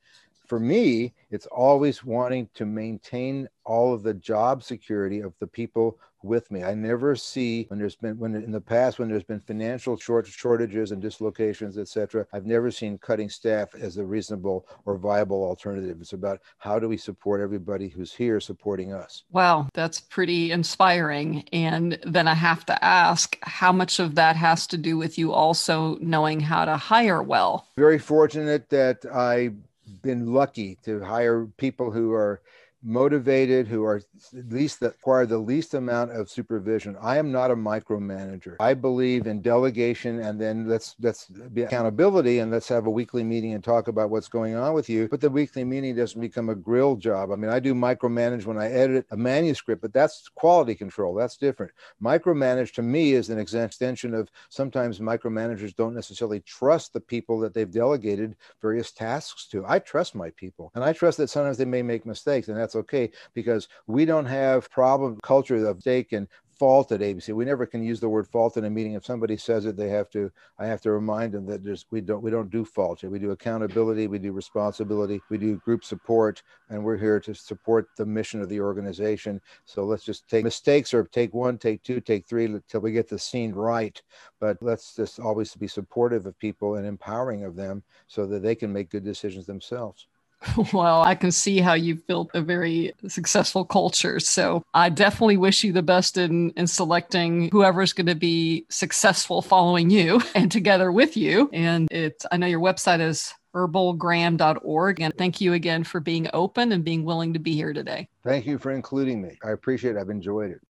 for 0.48 0.60
me, 0.60 1.14
it's 1.32 1.48
always 1.48 2.04
wanting 2.04 2.50
to 2.54 2.66
maintain 2.66 3.50
all 3.64 3.94
of 3.94 4.04
the 4.04 4.14
job 4.14 4.64
security 4.64 5.20
of 5.20 5.34
the 5.40 5.48
people 5.48 5.98
with 6.25 6.50
me. 6.51 6.63
I 6.63 6.74
never 6.74 7.15
see 7.15 7.65
when 7.70 7.79
there's 7.79 7.96
been 7.96 8.17
when 8.17 8.36
in 8.36 8.51
the 8.51 8.62
past 8.62 9.00
when 9.00 9.10
there's 9.10 9.24
been 9.24 9.39
financial 9.39 9.98
short 9.98 10.27
shortages 10.27 10.91
and 10.91 11.01
dislocations, 11.01 11.77
etc. 11.77 12.25
I've 12.34 12.46
never 12.46 12.72
seen 12.72 12.98
cutting 12.98 13.29
staff 13.29 13.75
as 13.75 13.98
a 13.98 14.05
reasonable 14.05 14.67
or 14.86 14.98
viable 14.98 15.44
alternative. 15.44 15.98
It's 16.01 16.13
about 16.13 16.41
how 16.58 16.79
do 16.79 16.89
we 16.89 16.98
support 16.98 17.41
everybody 17.41 17.88
who's 17.88 18.13
here 18.13 18.39
supporting 18.39 18.94
us. 18.94 19.24
Wow, 19.32 19.67
that's 19.74 20.00
pretty 20.00 20.51
inspiring. 20.51 21.48
And 21.53 22.00
then 22.05 22.27
I 22.27 22.34
have 22.34 22.65
to 22.65 22.84
ask, 22.84 23.38
how 23.41 23.72
much 23.72 24.00
of 24.00 24.15
that 24.15 24.36
has 24.36 24.67
to 24.67 24.77
do 24.77 24.98
with 24.98 25.17
you 25.17 25.32
also 25.32 25.98
knowing 26.01 26.39
how 26.39 26.65
to 26.65 26.77
hire 26.77 27.22
well? 27.22 27.67
Very 27.77 28.00
fortunate 28.00 28.70
that 28.70 29.05
I've 29.05 29.55
been 30.01 30.34
lucky 30.34 30.77
to 30.84 31.03
hire 31.03 31.46
people 31.58 31.91
who 31.91 32.13
are 32.13 32.41
motivated, 32.86 33.68
who 33.68 33.84
are 33.84 34.01
least 34.50 34.80
that 34.80 34.94
require 34.94 35.25
the 35.25 35.38
least 35.38 35.74
amount 35.74 36.12
of 36.12 36.30
supervision. 36.30 36.96
I 37.01 37.18
am 37.18 37.32
not 37.32 37.51
a 37.51 37.56
micromanager. 37.56 38.56
I 38.60 38.75
believe 38.75 39.25
in 39.25 39.42
delegation 39.42 40.20
and 40.20 40.39
then 40.39 40.68
let's 40.68 40.96
let's 41.01 41.25
be 41.25 41.63
accountability 41.63 42.39
and 42.39 42.51
let's 42.51 42.68
have 42.70 42.86
a 42.86 42.89
weekly 42.89 43.24
meeting 43.24 43.54
and 43.54 43.63
talk 43.63 43.88
about 43.88 44.12
what's 44.12 44.27
going 44.27 44.56
on 44.56 44.74
with 44.74 44.88
you. 44.88 45.08
But 45.08 45.22
the 45.22 45.30
weekly 45.30 45.63
meeting 45.63 45.96
doesn't 45.96 46.22
become 46.22 46.50
a 46.50 46.56
grill 46.56 46.96
job. 46.96 47.32
I 47.32 47.36
mean, 47.36 47.50
I 47.50 47.60
do 47.60 47.74
micromanage 47.74 48.46
when 48.46 48.60
I 48.60 48.70
edit 48.72 49.08
a 49.12 49.18
manuscript, 49.18 49.82
but 49.82 49.94
that's 49.94 50.30
quality 50.30 50.75
control. 50.75 51.15
That's 51.15 51.38
different. 51.38 51.72
Micromanage 52.01 52.74
to 52.74 52.84
me 52.84 53.13
is 53.13 53.30
an 53.30 53.39
extension 53.39 54.13
of 54.13 54.30
sometimes 54.50 55.00
micromanagers 55.00 55.75
don't 55.75 55.96
necessarily 55.96 56.42
trust 56.42 56.94
the 56.94 57.00
people 57.00 57.39
that 57.39 57.54
they've 57.54 57.72
delegated 57.72 58.36
various 58.62 58.92
tasks 58.92 59.48
to. 59.48 59.65
I 59.68 59.80
trust 59.80 60.13
my 60.13 60.30
people 60.32 60.72
and 60.75 60.84
I 60.84 60.94
trust 60.94 61.18
that 61.18 61.30
sometimes 61.30 61.58
they 61.58 61.65
may 61.65 61.82
make 61.82 62.06
mistakes 62.06 62.48
and 62.48 62.58
that's 62.58 62.75
that's 62.75 62.84
okay 62.84 63.12
because 63.34 63.67
we 63.88 64.05
don't 64.05 64.25
have 64.25 64.70
problem 64.70 65.17
culture 65.24 65.65
of 65.65 65.82
stake 65.82 66.13
and 66.13 66.27
fault 66.58 66.94
at 66.94 67.01
ABC. 67.01 67.34
We 67.34 67.44
never 67.44 67.65
can 67.65 67.84
use 67.84 68.00
the 68.00 68.08
word 68.08 68.29
fault 68.29 68.55
in 68.55 68.63
a 68.63 68.70
meeting. 68.70 68.94
If 68.94 69.05
somebody 69.05 69.36
says 69.36 69.65
it, 69.65 69.75
they 69.75 69.89
have 69.89 70.10
to. 70.12 70.32
I 70.58 70.65
have 70.67 70.79
to 70.82 70.91
remind 70.91 71.34
them 71.34 71.46
that 71.48 71.65
there's 71.65 71.86
we 71.91 72.00
don't 72.00 72.24
we 72.24 72.32
don't 72.32 72.50
do 72.50 72.63
fault. 72.63 73.03
We 73.03 73.20
do 73.20 73.32
accountability. 73.32 74.08
We 74.08 74.20
do 74.20 74.32
responsibility. 74.32 75.22
We 75.29 75.38
do 75.38 75.58
group 75.58 75.84
support, 75.84 76.44
and 76.70 76.82
we're 76.82 76.98
here 76.98 77.20
to 77.20 77.34
support 77.34 77.89
the 77.98 78.05
mission 78.05 78.41
of 78.41 78.48
the 78.48 78.62
organization. 78.62 79.41
So 79.65 79.84
let's 79.84 80.05
just 80.05 80.29
take 80.29 80.46
mistakes 80.46 80.94
or 80.94 81.03
take 81.03 81.34
one, 81.34 81.58
take 81.58 81.84
two, 81.84 82.00
take 82.00 82.25
three 82.25 82.46
until 82.46 82.79
we 82.79 82.94
get 82.94 83.10
the 83.10 83.20
scene 83.20 83.51
right. 83.51 84.01
But 84.39 84.58
let's 84.62 84.96
just 84.96 85.20
always 85.20 85.53
be 85.55 85.67
supportive 85.67 86.25
of 86.25 86.39
people 86.39 86.75
and 86.75 86.88
empowering 86.88 87.44
of 87.44 87.58
them 87.58 87.84
so 88.08 88.25
that 88.27 88.44
they 88.44 88.55
can 88.55 88.72
make 88.72 88.89
good 88.89 89.03
decisions 89.03 89.46
themselves. 89.46 90.08
Well, 90.74 91.04
I 91.04 91.16
can 91.16 91.32
see 91.32 91.60
how 91.60 91.74
you've 91.74 92.06
built 92.08 92.32
a 92.34 92.42
very 92.42 92.94
successful 93.08 93.66
culture. 93.66 94.20
So 94.20 94.64
I 94.74 94.90
definitely 94.90 95.38
wish 95.38 95.64
you 95.64 95.72
the 95.72 95.82
best 95.82 96.18
in, 96.18 96.52
in 96.52 96.68
selecting 96.68 97.50
whoever's 97.52 97.94
going 97.94 98.08
to 98.08 98.16
be 98.16 98.66
successful 98.70 99.42
following 99.42 99.90
you 99.90 100.22
and 100.36 100.52
together 100.52 100.92
with 100.92 101.16
you. 101.18 101.50
And 101.54 101.88
it's, 101.92 102.25
I 102.32 102.38
know 102.38 102.48
your 102.48 102.60
website 102.60 103.00
is 103.00 103.34
herbalgram.org. 103.56 105.00
And 105.00 105.18
thank 105.18 105.40
you 105.40 105.54
again 105.54 105.84
for 105.84 106.00
being 106.00 106.28
open 106.34 106.72
and 106.72 106.84
being 106.84 107.06
willing 107.06 107.34
to 107.34 107.40
be 107.40 107.54
here 107.54 107.74
today. 107.74 108.10
Thank 108.24 108.46
you 108.46 108.58
for 108.58 108.72
including 108.72 109.22
me. 109.22 109.38
I 109.44 109.52
appreciate 109.52 109.96
it. 109.96 110.00
I've 110.00 110.10
enjoyed 110.10 110.52
it. 110.52 110.62